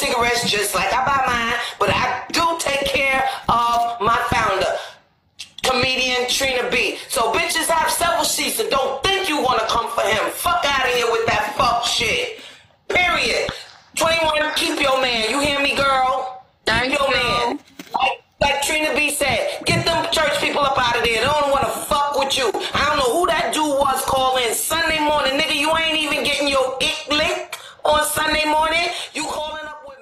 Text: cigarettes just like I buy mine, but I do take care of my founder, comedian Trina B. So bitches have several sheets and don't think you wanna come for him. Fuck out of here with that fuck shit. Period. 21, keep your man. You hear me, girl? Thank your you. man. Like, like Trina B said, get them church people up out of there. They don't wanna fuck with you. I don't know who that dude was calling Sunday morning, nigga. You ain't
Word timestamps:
cigarettes 0.00 0.50
just 0.50 0.74
like 0.74 0.90
I 0.94 1.04
buy 1.04 1.20
mine, 1.28 1.60
but 1.78 1.90
I 1.92 2.24
do 2.32 2.40
take 2.58 2.86
care 2.86 3.22
of 3.50 4.00
my 4.00 4.16
founder, 4.32 4.72
comedian 5.62 6.26
Trina 6.26 6.70
B. 6.70 6.96
So 7.10 7.30
bitches 7.34 7.68
have 7.68 7.90
several 7.90 8.24
sheets 8.24 8.58
and 8.60 8.70
don't 8.70 9.02
think 9.02 9.28
you 9.28 9.42
wanna 9.42 9.66
come 9.68 9.90
for 9.90 10.00
him. 10.00 10.24
Fuck 10.32 10.64
out 10.64 10.88
of 10.88 10.94
here 10.94 11.04
with 11.12 11.26
that 11.26 11.52
fuck 11.54 11.84
shit. 11.84 12.40
Period. 12.88 13.50
21, 13.96 14.54
keep 14.56 14.80
your 14.80 15.02
man. 15.02 15.28
You 15.28 15.38
hear 15.40 15.60
me, 15.60 15.76
girl? 15.76 16.44
Thank 16.64 16.98
your 16.98 17.06
you. 17.06 17.14
man. 17.14 17.60
Like, 17.92 18.24
like 18.40 18.62
Trina 18.62 18.94
B 18.96 19.10
said, 19.10 19.60
get 19.66 19.84
them 19.84 20.06
church 20.10 20.40
people 20.40 20.62
up 20.62 20.78
out 20.78 20.96
of 20.96 21.04
there. 21.04 21.20
They 21.20 21.26
don't 21.26 21.50
wanna 21.50 21.68
fuck 21.68 22.18
with 22.18 22.38
you. 22.38 22.48
I 22.72 22.86
don't 22.88 22.96
know 22.96 23.12
who 23.20 23.26
that 23.26 23.52
dude 23.52 23.68
was 23.68 24.02
calling 24.06 24.54
Sunday 24.54 25.00
morning, 25.00 25.38
nigga. 25.38 25.56
You 25.60 25.76
ain't 25.76 25.99